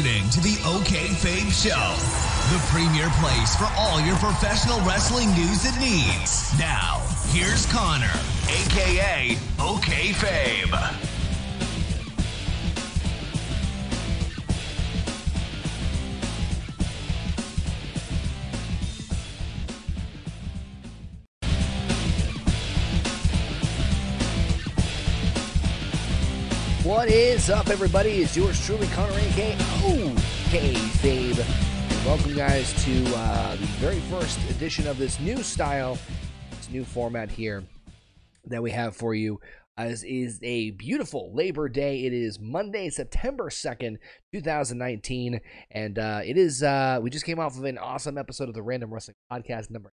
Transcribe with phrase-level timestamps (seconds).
[0.00, 1.94] listening to the OK Fabe Show,
[2.54, 6.58] the premier place for all your professional wrestling news and needs.
[6.58, 8.10] Now, here's Connor,
[8.48, 11.09] aka OK Fabe.
[27.00, 28.20] What is up, everybody?
[28.20, 29.54] It's yours truly, Connor A.K.
[29.86, 31.38] OK Fabe.
[31.38, 35.96] And welcome, guys, to uh, the very first edition of this new style,
[36.50, 37.64] this new format here
[38.44, 39.40] that we have for you.
[39.78, 42.04] As is a beautiful Labor Day.
[42.04, 43.96] It is Monday, September 2nd,
[44.34, 45.40] 2019.
[45.70, 48.62] And uh, it is, uh, we just came off of an awesome episode of the
[48.62, 49.90] Random Wrestling Podcast, number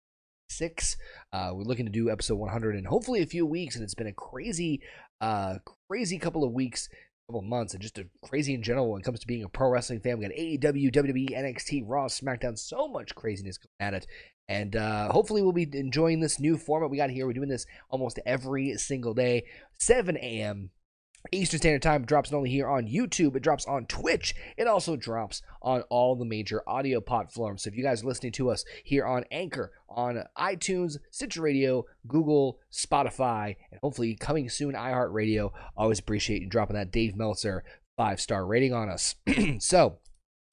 [0.48, 0.96] six.
[1.32, 4.06] Uh, we're looking to do episode 100 in hopefully a few weeks, and it's been
[4.06, 4.80] a crazy,
[5.24, 6.88] uh, crazy couple of weeks,
[7.26, 9.48] couple of months, and just a crazy in general when it comes to being a
[9.48, 10.18] pro wrestling fan.
[10.18, 10.36] We got
[10.74, 14.06] AEW, WWE, NXT, Raw, SmackDown, so much craziness at it.
[14.48, 17.26] And uh, hopefully, we'll be enjoying this new format we got here.
[17.26, 19.46] We're doing this almost every single day,
[19.78, 20.70] 7 a.m.
[21.32, 24.34] Eastern Standard Time drops not only here on YouTube, it drops on Twitch.
[24.56, 27.62] It also drops on all the major audio platforms.
[27.62, 31.86] So if you guys are listening to us here on Anchor, on iTunes, Stitcher Radio,
[32.06, 37.64] Google, Spotify, and hopefully coming soon iHeartRadio, always appreciate you dropping that Dave Meltzer
[37.96, 39.14] five star rating on us.
[39.58, 39.98] so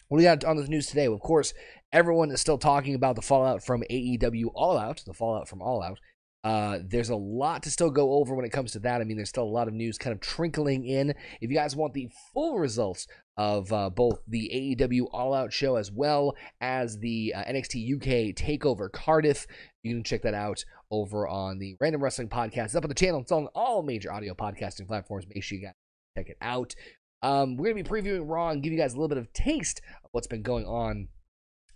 [0.07, 1.07] what do we got on the news today?
[1.07, 1.53] Well, of course,
[1.91, 5.81] everyone is still talking about the fallout from AEW All Out, the fallout from All
[5.81, 5.99] Out.
[6.43, 8.99] Uh, there's a lot to still go over when it comes to that.
[8.99, 11.11] I mean, there's still a lot of news kind of trickling in.
[11.39, 15.75] If you guys want the full results of uh, both the AEW All Out show
[15.75, 19.45] as well as the uh, NXT UK Takeover Cardiff,
[19.83, 22.65] you can check that out over on the Random Wrestling Podcast.
[22.65, 23.21] It's up on the channel.
[23.21, 25.25] It's on all major audio podcasting platforms.
[25.27, 25.73] Make sure you guys
[26.17, 26.75] check it out.
[27.21, 29.81] Um, we're gonna be previewing Raw and give you guys a little bit of taste
[30.03, 31.07] of what's been going on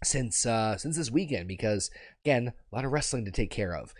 [0.03, 1.91] since uh, since this weekend because
[2.23, 3.93] again, a lot of wrestling to take care of.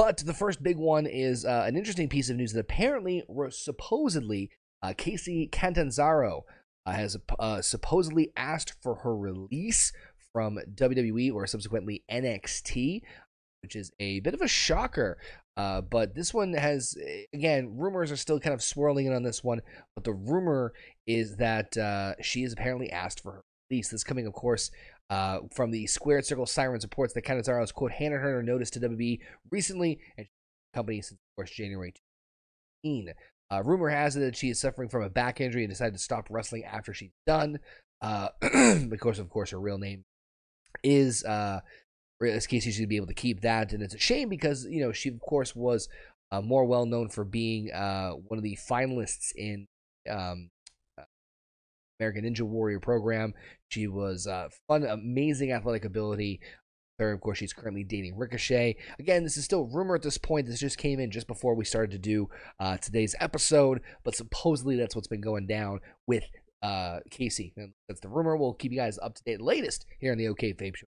[0.00, 4.50] But the first big one is uh, an interesting piece of news that apparently, supposedly,
[4.82, 6.46] uh, Casey Catanzaro
[6.86, 9.92] uh, has uh, supposedly asked for her release
[10.32, 13.02] from WWE or subsequently NXT,
[13.62, 15.18] which is a bit of a shocker.
[15.58, 16.96] Uh, but this one has,
[17.34, 19.60] again, rumors are still kind of swirling in on this one.
[19.94, 20.72] But the rumor
[21.06, 23.88] is that uh, she has apparently asked for her release.
[23.88, 24.70] This coming, of course,
[25.08, 29.20] uh, from the Squared Circle Sirens reports that Catanzaro's quote handed her notice to WB
[29.50, 30.26] recently and
[30.74, 31.92] company since of course January
[32.84, 33.14] 2018.
[33.52, 35.98] Uh, rumor has it that she is suffering from a back injury and decided to
[35.98, 37.58] stop wrestling after she's done.
[38.00, 38.28] Uh,
[38.88, 40.04] because of course her real name
[40.82, 41.60] is uh,
[42.20, 44.64] in this case she should be able to keep that, and it's a shame because
[44.64, 45.88] you know she of course was
[46.32, 49.66] uh, more well known for being uh, one of the finalists in
[50.08, 50.48] um,
[52.00, 53.34] American Ninja Warrior program.
[53.68, 56.40] She was uh, fun, amazing athletic ability.
[56.98, 58.76] Third, of course, she's currently dating Ricochet.
[58.98, 60.46] Again, this is still rumor at this point.
[60.46, 62.28] This just came in just before we started to do
[62.58, 66.24] uh, today's episode, but supposedly that's what's been going down with
[66.62, 67.54] uh, Casey.
[67.88, 68.36] That's the rumor.
[68.36, 70.86] We'll keep you guys up to date, latest here on the OK Fabe Show.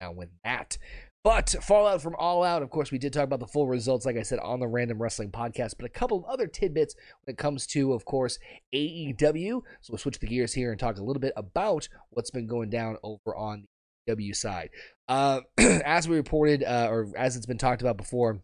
[0.00, 0.78] Now with that,
[1.26, 4.16] but Fallout from All Out, of course, we did talk about the full results, like
[4.16, 7.36] I said, on the Random Wrestling Podcast, but a couple of other tidbits when it
[7.36, 8.38] comes to, of course,
[8.72, 9.60] AEW.
[9.80, 12.70] So we'll switch the gears here and talk a little bit about what's been going
[12.70, 13.66] down over on
[14.06, 14.70] the W side.
[15.08, 18.38] Uh, as we reported, uh, or as it's been talked about before,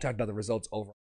[0.00, 0.92] talked about the results over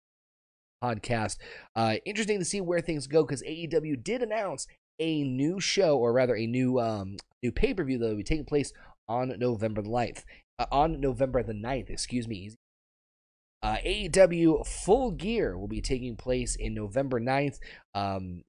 [0.84, 1.38] podcast.
[1.78, 4.68] Uh, interesting to see where things go because AEW did announce
[5.00, 8.24] a new show, or rather a new um, new pay per view that will be
[8.24, 8.74] taking place
[9.08, 10.24] on November 9th
[10.60, 12.52] uh, on November the 9th, excuse me.
[13.64, 17.58] Uh, AEW Full Gear will be taking place in November 9th.
[17.94, 18.44] Um,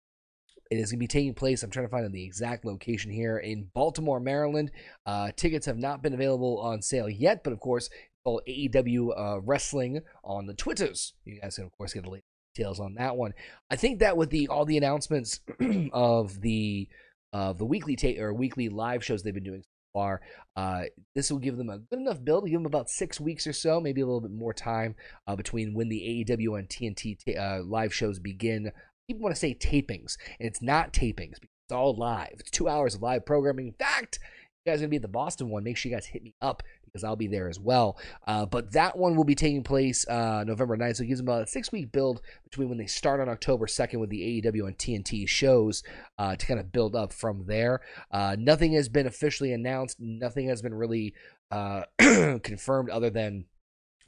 [0.70, 3.38] it is going to be taking place, I'm trying to find the exact location here,
[3.38, 4.72] in Baltimore, Maryland.
[5.06, 7.88] Uh, tickets have not been available on sale yet, but of course,
[8.24, 11.14] all AEW uh, Wrestling on the Twitters.
[11.24, 13.32] You guys can, of course, get the latest details on that one.
[13.70, 15.40] I think that with the all the announcements
[15.92, 16.88] of the
[17.32, 19.62] uh, the weekly ta- or weekly live shows they've been doing
[19.96, 20.20] far.
[20.56, 20.82] Uh,
[21.14, 23.80] this will give them a good enough build, give them about six weeks or so,
[23.80, 24.94] maybe a little bit more time
[25.26, 28.70] uh, between when the AEW and TNT uh, live shows begin.
[29.08, 31.36] People want to say tapings, and it's not tapings.
[31.40, 32.34] It's all live.
[32.38, 33.68] It's two hours of live programming.
[33.68, 34.18] In fact,
[34.64, 35.64] you guys are to be at the Boston one.
[35.64, 37.98] Make sure you guys hit me up because I'll be there as well.
[38.26, 40.96] Uh, but that one will be taking place uh, November 9th.
[40.96, 43.66] So it gives them about a six week build between when they start on October
[43.66, 45.82] 2nd with the AEW and TNT shows
[46.18, 47.80] uh, to kind of build up from there.
[48.10, 51.14] Uh, nothing has been officially announced, nothing has been really
[51.50, 53.44] uh, confirmed other than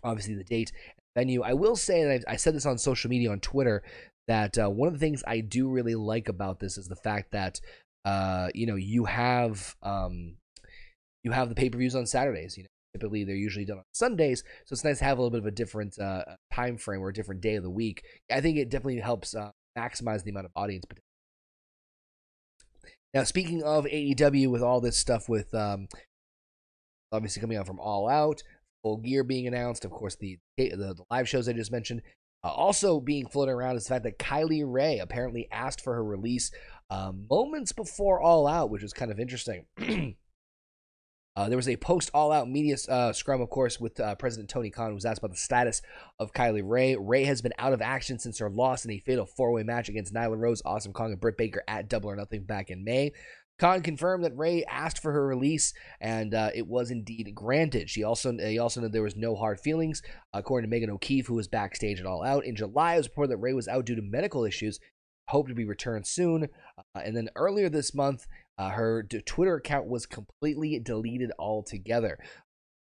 [0.03, 1.43] obviously the date and venue.
[1.43, 3.83] I will say, and I, I said this on social media on Twitter,
[4.29, 7.33] that uh, one of the things I do really like about this is the fact
[7.33, 7.61] that
[8.55, 10.37] you know, you have um,
[11.29, 12.57] you have the pay per views on Saturdays.
[12.57, 15.31] You know, typically they're usually done on Sundays, so it's nice to have a little
[15.31, 18.03] bit of a different uh, time frame or a different day of the week.
[18.31, 20.85] I think it definitely helps uh, maximize the amount of audience.
[23.15, 25.89] Now, speaking of AEW, with all this stuff with um,
[27.13, 28.43] obviously coming out from All Out,
[28.83, 32.03] Full Gear being announced, of course the the, the live shows I just mentioned.
[32.45, 36.05] Uh, also being floated around is the fact that Kylie Rae apparently asked for her
[36.05, 36.53] release
[36.89, 39.67] uh, moments before All Out, which is kind of interesting.
[41.39, 44.51] Uh, there was a post all out media uh, scrum, of course, with uh, President
[44.51, 45.83] Tony Khan, who was asked about the status
[46.19, 46.97] of Kylie Rae.
[46.97, 49.89] Rae has been out of action since her loss in a fatal four way match
[49.89, 53.13] against Nyla Rose, Awesome Kong, and Britt Baker at Double or Nothing back in May.
[53.57, 57.89] Khan confirmed that Rae asked for her release, and uh, it was indeed granted.
[57.89, 60.03] She also he also noted there was no hard feelings,
[60.33, 62.95] according to Megan O'Keefe, who was backstage at All Out in July.
[62.95, 64.81] It was reported that Rae was out due to medical issues,
[65.29, 66.49] hoped to be returned soon.
[66.77, 68.27] Uh, and then earlier this month,
[68.59, 72.19] uh, her Twitter account was completely deleted altogether.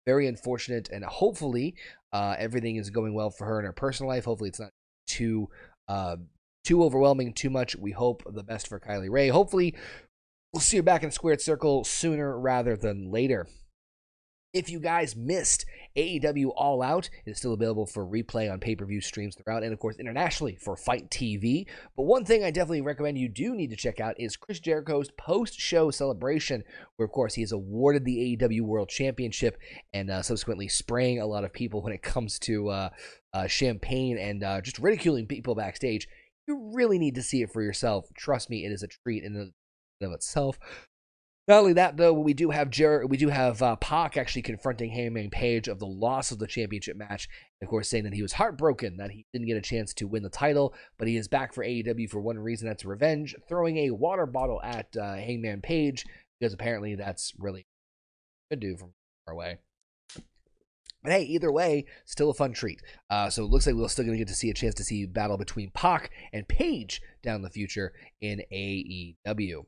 [0.06, 1.74] Very unfortunate, and hopefully
[2.12, 4.24] uh, everything is going well for her in her personal life.
[4.24, 4.70] Hopefully it's not
[5.06, 5.48] too
[5.88, 6.16] uh,
[6.64, 7.76] too overwhelming, too much.
[7.76, 9.28] We hope the best for Kylie Rae.
[9.28, 9.76] Hopefully
[10.52, 13.46] we'll see her back in the squared circle sooner rather than later.
[14.56, 15.66] If you guys missed
[15.98, 19.62] AEW All Out, it is still available for replay on pay per view streams throughout,
[19.62, 21.66] and of course internationally for FITE TV.
[21.94, 25.10] But one thing I definitely recommend you do need to check out is Chris Jericho's
[25.10, 26.64] post show celebration,
[26.96, 29.58] where of course he is awarded the AEW World Championship
[29.92, 32.88] and uh, subsequently spraying a lot of people when it comes to uh,
[33.34, 36.08] uh, champagne and uh, just ridiculing people backstage.
[36.48, 38.06] You really need to see it for yourself.
[38.16, 39.52] Trust me, it is a treat in and
[40.00, 40.58] of itself.
[41.48, 44.90] Not only that, though, we do have Jer- we do have uh, Pac actually confronting
[44.90, 47.28] Hangman Page of the loss of the championship match.
[47.62, 50.24] Of course, saying that he was heartbroken that he didn't get a chance to win
[50.24, 53.92] the title, but he is back for AEW for one reason that's revenge, throwing a
[53.92, 56.04] water bottle at uh, Hangman Page
[56.40, 57.66] because apparently that's really
[58.50, 58.92] good do from
[59.24, 59.58] far away.
[61.02, 62.82] But hey, either way, still a fun treat.
[63.08, 64.84] Uh, so it looks like we're still going to get to see a chance to
[64.84, 69.66] see battle between Pac and Page down the future in AEW.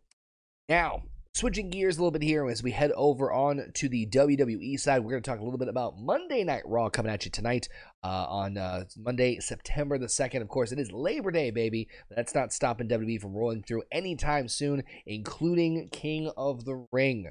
[0.69, 1.03] Now,
[1.39, 5.05] switching gears a little bit here as we head over on to the WWE side,
[5.05, 7.69] we're going to talk a little bit about Monday Night Raw coming at you tonight
[8.03, 10.43] uh, on uh, Monday, September the 2nd.
[10.43, 11.87] Of course, it is Labor Day, baby.
[12.09, 17.31] But that's not stopping WWE from rolling through anytime soon, including King of the Ring.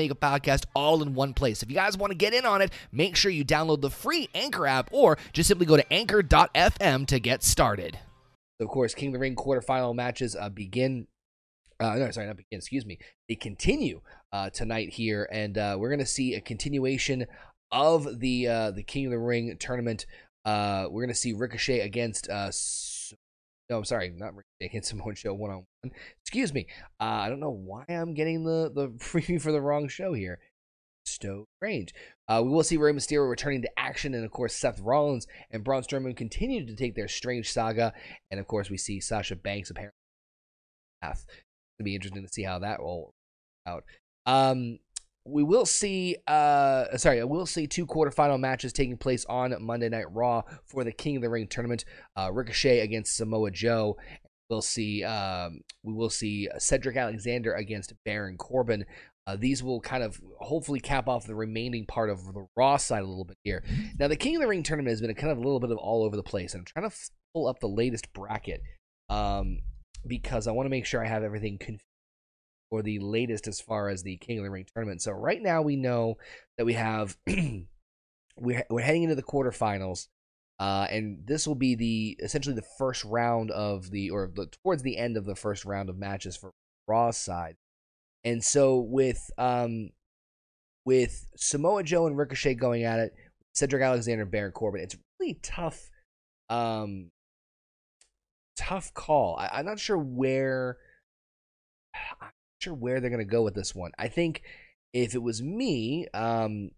[0.09, 1.61] a podcast all in one place.
[1.61, 4.29] If you guys want to get in on it, make sure you download the free
[4.33, 7.99] Anchor app or just simply go to anchor.fm to get started.
[8.59, 11.07] Of course, King of the Ring quarterfinal matches uh, begin.
[11.79, 12.57] Uh, no, sorry, not begin.
[12.57, 12.97] Excuse me.
[13.27, 14.01] They continue
[14.31, 17.25] uh, tonight here, and uh, we're going to see a continuation
[17.71, 20.05] of the uh, the King of the Ring tournament.
[20.45, 22.49] Uh, we're going to see Ricochet against uh,
[23.71, 25.93] no, I'm sorry, not against Samoa Joe one on one.
[26.23, 26.67] Excuse me.
[26.99, 30.39] Uh, I don't know why I'm getting the the preview for the wrong show here.
[31.05, 31.93] So strange.
[32.27, 35.63] Uh, we will see Rey Mysterio returning to action, and of course Seth Rollins and
[35.63, 37.93] Braun Strowman continue to take their strange saga,
[38.29, 39.95] and of course we see Sasha Banks apparently.
[41.03, 41.25] It's
[41.79, 43.13] gonna be interesting to see how that will
[43.65, 43.85] out.
[44.25, 44.79] Um,
[45.25, 49.87] we will see uh sorry i will see two quarterfinal matches taking place on monday
[49.87, 51.85] night raw for the king of the ring tournament
[52.17, 53.97] uh ricochet against samoa joe.
[54.49, 58.85] We'll see um we will see cedric alexander against baron corbin.
[59.27, 63.03] Uh, these will kind of hopefully cap off the remaining part of the raw side
[63.03, 63.63] a little bit here.
[63.97, 65.71] Now the king of the ring tournament has been a kind of a little bit
[65.71, 66.95] of all over the place i'm trying to
[67.33, 68.61] pull up the latest bracket
[69.09, 69.59] um
[70.07, 71.57] because i want to make sure i have everything
[72.71, 75.01] or the latest as far as the King of the Ring tournament.
[75.01, 76.17] So right now we know
[76.57, 77.17] that we have
[78.37, 80.07] we're we're heading into the quarterfinals.
[80.57, 84.83] Uh, and this will be the essentially the first round of the or the, towards
[84.83, 86.51] the end of the first round of matches for
[86.87, 87.55] Raw's side.
[88.23, 89.89] And so with um
[90.85, 93.13] with Samoa Joe and Ricochet going at it,
[93.53, 95.89] Cedric Alexander and Baron Corbin, it's really tough
[96.49, 97.09] um
[98.55, 99.37] tough call.
[99.37, 100.77] I, I'm not sure where
[102.61, 103.91] sure where they're to go with this one.
[103.97, 104.43] I think
[104.93, 106.71] if it was me, um,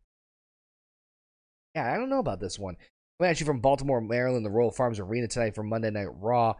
[1.75, 2.77] yeah, I don't know about this one.
[3.19, 6.55] I'm actually from Baltimore, Maryland, the Royal Farms Arena tonight for Monday Night Raw.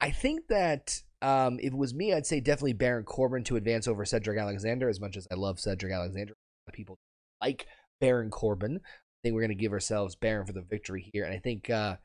[0.00, 3.86] I think that Um, if it was me, I'd say definitely Baron Corbin to advance
[3.86, 4.88] over Cedric Alexander.
[4.88, 6.34] As much as I love Cedric Alexander,
[6.72, 6.98] people
[7.40, 7.66] like
[8.00, 8.80] Baron Corbin.
[8.82, 11.70] I think we're going to give ourselves Baron for the victory here, and I think
[11.70, 11.96] uh,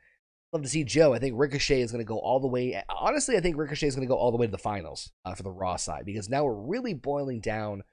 [0.54, 1.14] love to see Joe.
[1.14, 2.82] I think Ricochet is going to go all the way.
[2.90, 5.36] Honestly, I think Ricochet is going to go all the way to the finals uh,
[5.36, 7.84] for the Raw side because now we're really boiling down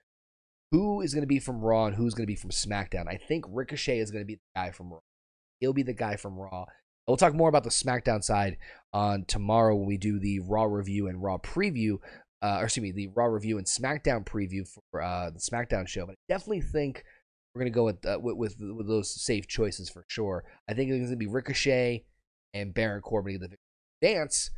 [0.71, 3.09] who is going to be from Raw and who's going to be from SmackDown.
[3.09, 5.01] I think Ricochet is going to be the guy from Raw.
[5.61, 6.67] He'll be the guy from Raw.
[7.07, 8.57] We'll talk more about the SmackDown side
[8.93, 11.99] on tomorrow when we do the Raw review and Raw preview.
[12.43, 16.07] Uh, or excuse me, the Raw review and SmackDown preview for uh, the SmackDown show.
[16.07, 17.05] But I definitely think
[17.55, 20.45] we're gonna go with, uh, with, with with those safe choices for sure.
[20.69, 22.05] I think it's gonna be Ricochet
[22.55, 23.51] and Baron Corbin the
[24.01, 24.51] dance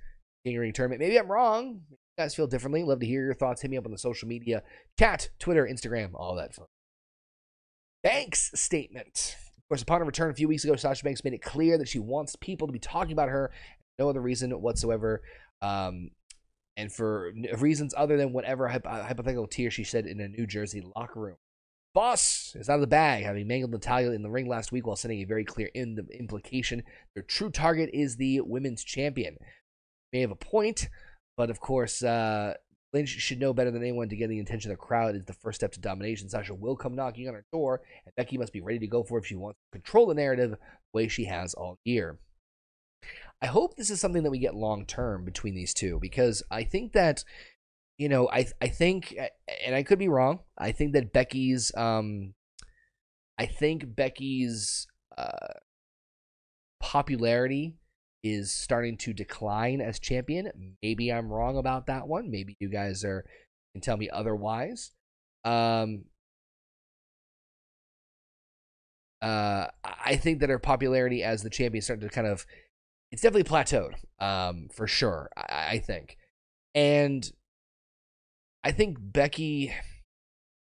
[0.45, 1.01] King Ring tournament.
[1.01, 1.81] Maybe I'm wrong.
[1.91, 2.85] You guys feel differently.
[2.85, 3.63] Love to hear your thoughts.
[3.63, 4.63] Hit me up on the social media
[4.99, 6.67] chat, Twitter, Instagram, all that fun.
[8.05, 9.37] Banks statement.
[9.59, 11.89] Of course, upon her return a few weeks ago, Sasha Banks made it clear that
[11.89, 13.51] she wants people to be talking about her.
[13.99, 15.23] No other reason whatsoever.
[15.61, 16.11] Um,
[16.77, 21.19] and for reasons other than whatever hypothetical tear she said in a New Jersey locker
[21.19, 21.37] room.
[21.97, 24.97] Boss is out of the bag, having mangled Natalya in the ring last week while
[24.97, 26.83] sending a very clear implication
[27.15, 29.39] their true target is the women's champion.
[30.13, 30.91] May have a point,
[31.39, 32.53] but of course, uh,
[32.93, 35.33] Lynch should know better than anyone to get the attention of the crowd is the
[35.33, 36.29] first step to domination.
[36.29, 39.17] Sasha will come knocking on her door, and Becky must be ready to go for
[39.17, 40.59] it if she wants to control the narrative the
[40.93, 42.19] way she has all year.
[43.41, 46.63] I hope this is something that we get long term between these two because I
[46.63, 47.25] think that
[47.99, 49.17] you know I I think
[49.65, 50.41] and I could be wrong.
[50.59, 52.35] I think that Becky's um
[53.39, 54.87] I think Becky's
[55.17, 55.55] uh
[56.81, 57.77] popularity
[58.23, 60.75] is starting to decline as champion.
[60.83, 62.31] Maybe I'm wrong about that one.
[62.31, 63.25] Maybe you guys are
[63.77, 64.93] can tell me otherwise.
[65.45, 66.07] Um,
[69.21, 72.47] uh, I think that her popularity as the champion started to kind of,
[73.13, 75.29] it's definitely plateaued, um, for sure.
[75.37, 76.17] I, I think,
[76.75, 77.31] and
[78.67, 79.73] I think Becky.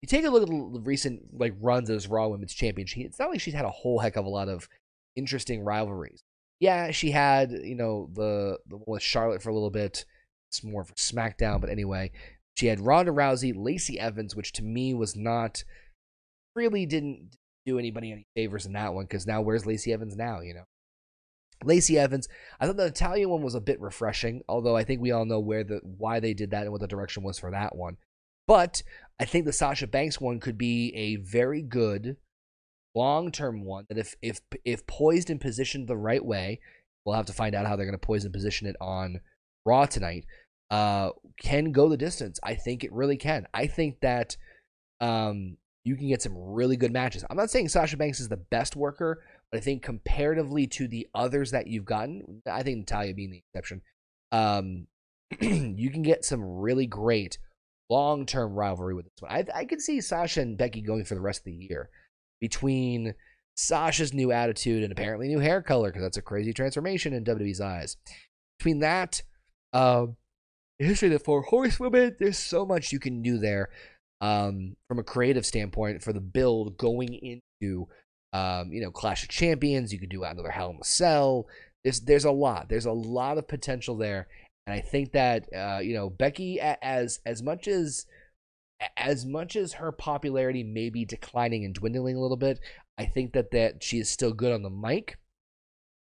[0.01, 2.87] You take a look at the recent like runs as Raw Women's Champion.
[2.87, 4.69] She, it's not like she's had a whole heck of a lot of
[5.15, 6.23] interesting rivalries
[6.59, 10.05] yeah, she had you know the the one with Charlotte for a little bit.
[10.49, 12.11] It's more for SmackDown, but anyway,
[12.55, 15.63] she had Ronda Rousey, Lacey Evans, which to me was not
[16.55, 20.41] really didn't do anybody any favors in that one because now where's Lacey Evans now?
[20.41, 20.63] You know,
[21.63, 22.27] Lacey Evans.
[22.59, 25.39] I thought the Italian one was a bit refreshing, although I think we all know
[25.39, 27.97] where the why they did that and what the direction was for that one.
[28.47, 28.81] But
[29.19, 32.17] I think the Sasha Banks one could be a very good
[32.95, 36.59] long term one that if if if poised and positioned the right way,
[37.05, 39.21] we'll have to find out how they're going to poise and position it on
[39.65, 40.25] Raw tonight.
[40.71, 42.39] Uh, can go the distance.
[42.43, 43.47] I think it really can.
[43.53, 44.37] I think that
[45.01, 47.23] um, you can get some really good matches.
[47.29, 51.07] I'm not saying Sasha Banks is the best worker, but I think comparatively to the
[51.13, 53.81] others that you've gotten, I think Natalya being the exception,
[54.31, 54.87] um,
[55.41, 57.37] you can get some really great
[57.89, 59.31] long term rivalry with this one.
[59.31, 61.89] I, I can see Sasha and Becky going for the rest of the year
[62.39, 63.15] between
[63.55, 67.61] Sasha's new attitude and apparently new hair color, because that's a crazy transformation in WWE's
[67.61, 67.97] eyes.
[68.57, 69.21] Between that,
[69.73, 70.15] um,
[70.77, 73.69] history of the four horsewomen, there's so much you can do there
[74.21, 77.87] um, from a creative standpoint for the build going into
[78.33, 79.91] um, you know Clash of Champions.
[79.91, 81.47] You could do another Hell in a Cell.
[81.83, 82.69] There's there's a lot.
[82.69, 84.27] There's a lot of potential there,
[84.67, 88.05] and I think that uh, you know Becky as as much as
[88.97, 92.59] as much as her popularity may be declining and dwindling a little bit,
[92.97, 95.17] I think that that she is still good on the mic.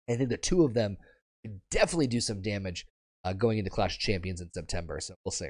[0.09, 0.97] I think the two of them
[1.43, 2.85] could definitely do some damage
[3.23, 4.99] uh, going into Clash of Champions in September.
[4.99, 5.49] So we'll see.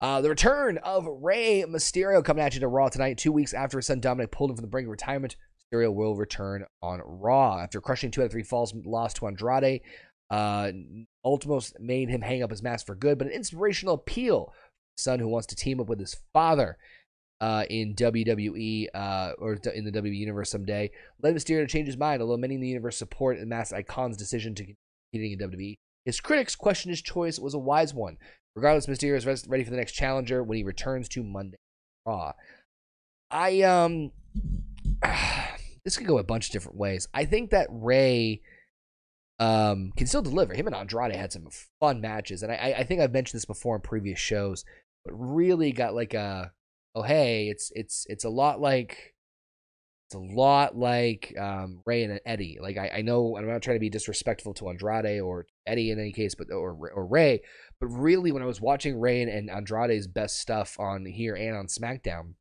[0.00, 3.78] Uh, the return of Rey Mysterio coming at you to Raw tonight, two weeks after
[3.78, 5.36] his son Dominic pulled him from the brink of retirement.
[5.72, 9.80] Mysterio will return on Raw after crushing two out of three falls, lost to Andrade.
[10.30, 10.72] Uh,
[11.24, 14.52] Ultimos made him hang up his mask for good, but an inspirational appeal
[14.96, 16.78] son who wants to team up with his father
[17.40, 20.90] uh, in WWE uh, or in the WWE universe someday.
[21.22, 24.16] Led Mysterio to change his mind, although many in the universe support the Masked Icon's
[24.16, 24.74] decision to
[25.12, 25.74] continue in WWE.
[26.04, 28.16] His critics question his choice was a wise one.
[28.54, 31.56] Regardless, Mysterio is ready for the next challenger when he returns to Monday
[32.06, 32.32] Raw.
[33.30, 34.12] I um,
[35.84, 37.08] this could go a bunch of different ways.
[37.12, 38.40] I think that Rey
[39.38, 40.54] um, can still deliver.
[40.54, 41.48] Him and Andrade had some
[41.80, 44.64] fun matches, and I, I think I've mentioned this before in previous shows,
[45.04, 46.52] but really got like a
[46.94, 49.14] oh hey, it's it's it's a lot like
[50.06, 52.58] it's a lot like um, Rey and Eddie.
[52.60, 55.98] Like I, I know I'm not trying to be disrespectful to Andrade or Eddie in
[55.98, 57.40] any case, but or or Rey,
[57.80, 61.56] but really when I was watching Rey and, and Andrade's best stuff on here and
[61.56, 62.34] on SmackDown,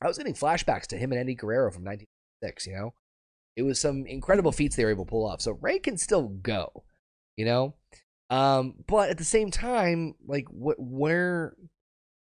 [0.00, 1.84] I was getting flashbacks to him and Eddie Guerrero from
[2.40, 2.66] 1996.
[2.66, 2.94] You know,
[3.56, 5.40] it was some incredible feats they were able to pull off.
[5.40, 6.84] So Rey can still go,
[7.36, 7.74] you know.
[8.30, 11.54] Um, but at the same time, like, what, where,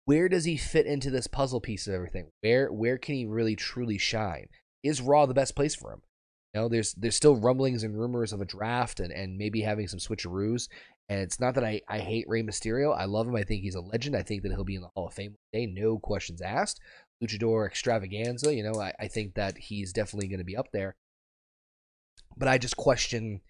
[0.05, 2.29] where does he fit into this puzzle piece of everything?
[2.41, 4.47] Where, where can he really truly shine?
[4.83, 6.01] Is Raw the best place for him?
[6.53, 9.87] You know, there's there's still rumblings and rumors of a draft and, and maybe having
[9.87, 10.67] some switcheroos.
[11.07, 12.95] And it's not that I, I hate Rey Mysterio.
[12.95, 13.35] I love him.
[13.35, 14.15] I think he's a legend.
[14.15, 16.79] I think that he'll be in the Hall of Fame one day, no questions asked.
[17.23, 20.95] Luchador extravaganza, you know, I, I think that he's definitely going to be up there.
[22.37, 23.41] But I just question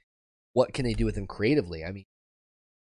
[0.54, 1.84] what can they do with him creatively.
[1.84, 2.06] I mean,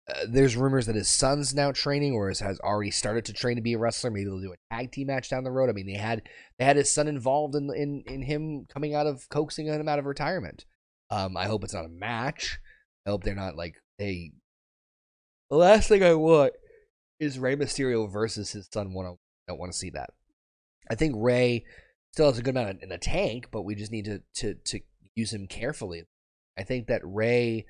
[0.08, 3.62] uh, there's rumors that his son's now training or has already started to train to
[3.62, 4.10] be a wrestler.
[4.10, 5.70] Maybe they'll do a tag team match down the road.
[5.70, 6.22] I mean, they had
[6.58, 10.00] they had his son involved in in in him coming out of coaxing him out
[10.00, 10.64] of retirement.
[11.10, 12.58] Um, I hope it's not a match.
[13.06, 14.32] I hope they're not like hey.
[15.50, 16.54] The last thing I want
[17.20, 19.12] is Rey Mysterio versus his son one on.
[19.12, 20.10] I don't want to see that.
[20.92, 21.64] I think Rey
[22.12, 24.80] still has a good amount in the tank, but we just need to to to
[25.14, 26.02] use him carefully.
[26.58, 27.64] I think that Rey,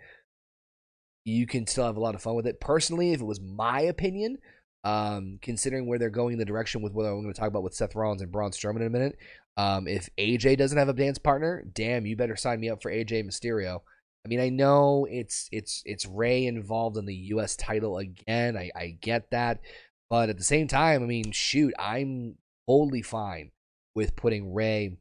[1.24, 2.60] you can still have a lot of fun with it.
[2.60, 4.38] Personally, if it was my opinion,
[4.82, 7.62] um, considering where they're going, in the direction with what I'm going to talk about
[7.62, 9.16] with Seth Rollins and Braun Strowman in a minute,
[9.56, 12.90] um, if AJ doesn't have a dance partner, damn, you better sign me up for
[12.90, 13.82] AJ Mysterio.
[14.24, 17.54] I mean, I know it's it's it's Rey involved in the U.S.
[17.54, 18.56] title again.
[18.56, 19.60] I, I get that,
[20.10, 22.36] but at the same time, I mean, shoot, I'm
[22.68, 23.50] totally fine
[23.94, 24.96] with putting Rey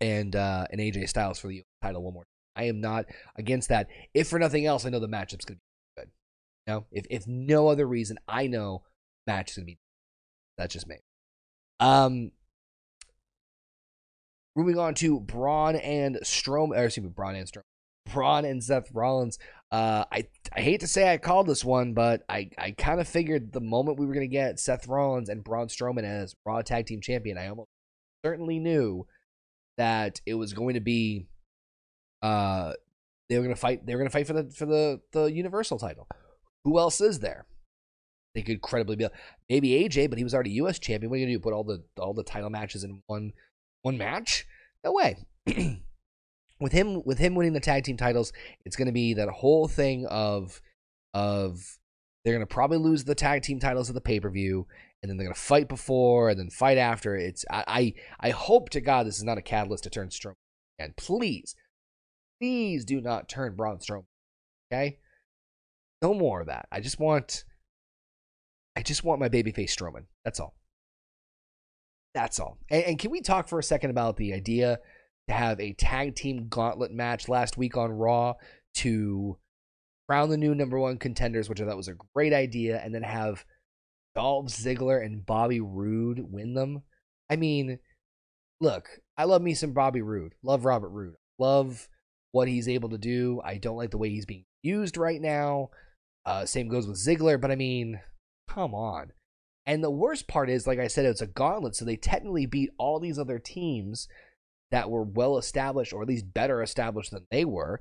[0.00, 3.06] and uh, and AJ Styles for the title one more I am not
[3.36, 3.88] against that.
[4.14, 5.58] If for nothing else, I know the matchup's to be
[5.96, 6.08] good.
[6.66, 8.82] You know, if if no other reason, I know
[9.26, 9.78] match is to be.
[10.56, 10.96] That's just me.
[11.78, 12.32] Um,
[14.56, 17.64] moving on to Braun and Strom, or excuse me, Braun and Strom,
[18.10, 19.38] Braun and Seth Rollins.
[19.72, 23.08] Uh, I I hate to say I called this one, but I I kind of
[23.08, 26.62] figured the moment we were going to get Seth Rollins and Braun Strowman as Raw
[26.62, 27.68] Tag Team Champion, I almost
[28.24, 29.06] certainly knew
[29.76, 31.26] that it was going to be
[32.22, 32.72] uh,
[33.28, 33.84] they were gonna fight.
[33.84, 36.08] They were gonna fight for the for the the Universal title.
[36.64, 37.46] Who else is there?
[38.34, 39.06] They could credibly be
[39.48, 40.78] maybe AJ, but he was already U.S.
[40.78, 41.10] champion.
[41.10, 41.40] What are you gonna do?
[41.40, 43.32] Put all the all the title matches in one
[43.82, 44.46] one match?
[44.84, 45.26] No way.
[46.60, 48.32] with him with him winning the tag team titles,
[48.64, 50.60] it's gonna be that whole thing of
[51.14, 51.78] of
[52.24, 54.66] they're gonna probably lose the tag team titles at the pay per view,
[55.02, 57.14] and then they're gonna fight before and then fight after.
[57.14, 57.64] It's I
[58.20, 60.34] I, I hope to God this is not a catalyst to turn Strowman.
[60.78, 61.54] And please,
[62.40, 64.04] please do not turn Braun Strowman.
[64.72, 64.98] Okay?
[66.02, 66.68] No more of that.
[66.70, 67.44] I just want
[68.76, 70.04] I just want my babyface Strowman.
[70.24, 70.54] That's all.
[72.14, 72.58] That's all.
[72.70, 74.78] And, and, can we talk for a second about the idea
[75.28, 78.34] to have a tag team gauntlet match last week on Raw
[78.76, 79.36] to
[80.08, 83.02] crown the new number one contenders, which I thought was a great idea, and then
[83.02, 83.44] have
[84.14, 86.82] Dolph Ziggler and Bobby Roode win them?
[87.28, 87.78] I mean,
[88.60, 90.34] look, I love me some Bobby Roode.
[90.42, 91.16] Love Robert Roode.
[91.38, 91.88] Love
[92.32, 93.40] what he's able to do.
[93.44, 95.70] I don't like the way he's being used right now.
[96.24, 98.00] Uh, same goes with Ziggler, but I mean,
[98.48, 99.12] come on.
[99.64, 102.70] And the worst part is, like I said, it's a gauntlet, so they technically beat
[102.78, 104.06] all these other teams
[104.70, 107.80] that were well established, or at least better established than they were.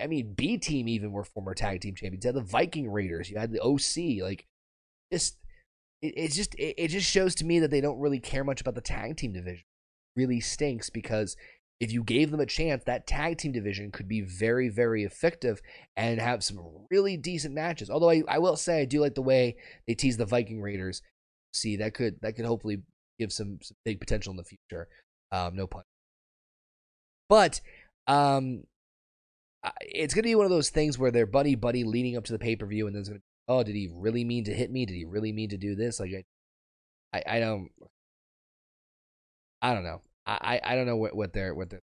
[0.00, 2.24] I mean, B team even were former tag team champions.
[2.24, 4.22] You had the Viking Raiders, you had the OC.
[4.22, 4.46] Like,
[5.12, 5.38] just
[6.02, 8.60] it, it just it, it just shows to me that they don't really care much
[8.60, 9.64] about the tag team division.
[10.16, 11.36] It really stinks because
[11.80, 15.62] if you gave them a chance, that tag team division could be very, very effective
[15.96, 17.88] and have some really decent matches.
[17.88, 19.56] Although I, I will say I do like the way
[19.88, 21.00] they tease the Viking Raiders.
[21.54, 22.82] See, that could that could hopefully
[23.18, 24.88] give some, some big potential in the future.
[25.32, 25.82] Um, no pun.
[27.30, 27.60] But
[28.08, 28.64] um,
[29.80, 32.38] it's gonna be one of those things where they're buddy buddy leading up to the
[32.38, 34.84] pay per view, and then it's gonna oh, did he really mean to hit me?
[34.84, 36.00] Did he really mean to do this?
[36.00, 36.26] Like
[37.12, 37.68] I, I, I don't,
[39.62, 40.02] I don't know.
[40.26, 41.82] I I don't know what what they're what they're.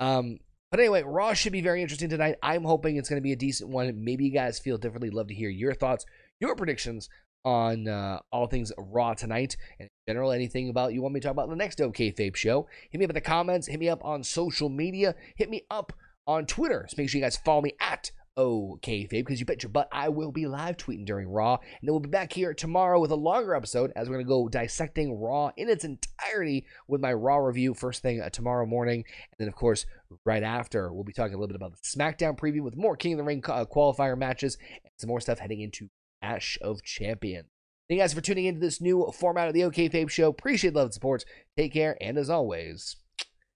[0.00, 0.38] Um,
[0.70, 2.36] but anyway, Raw should be very interesting tonight.
[2.42, 4.04] I'm hoping it's going to be a decent one.
[4.04, 5.10] Maybe you guys feel differently.
[5.10, 6.06] Love to hear your thoughts,
[6.40, 7.08] your predictions
[7.44, 11.24] on uh, all things Raw tonight, and in general, anything about you want me to
[11.26, 12.66] talk about in the next OK Fabe show.
[12.90, 13.66] Hit me up in the comments.
[13.68, 15.14] Hit me up on social media.
[15.36, 15.92] Hit me up
[16.26, 16.86] on Twitter.
[16.88, 19.88] So make sure you guys follow me at okay, Fabe, because you bet your butt
[19.90, 21.54] I will be live tweeting during Raw.
[21.54, 24.28] And then we'll be back here tomorrow with a longer episode as we're going to
[24.28, 29.04] go dissecting Raw in its entirety with my Raw review first thing uh, tomorrow morning.
[29.32, 29.86] And then, of course,
[30.24, 33.14] right after, we'll be talking a little bit about the SmackDown preview with more King
[33.14, 35.90] of the Ring uh, qualifier matches and some more stuff heading into
[36.22, 37.48] Ash of Champions.
[37.88, 40.28] Thank you guys for tuning into this new format of the OK Fabe Show.
[40.28, 41.24] Appreciate love and support.
[41.56, 42.96] Take care, and as always,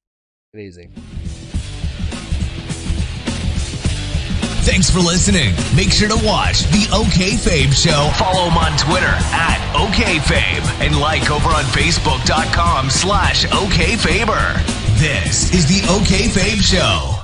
[0.56, 0.88] easy.
[4.64, 5.54] Thanks for listening.
[5.76, 8.10] Make sure to watch the OK Fabe Show.
[8.16, 14.54] Follow him on Twitter at OKFabe and like over on Facebook.com slash OKFaber.
[14.98, 17.21] This is the OK Fabe Show.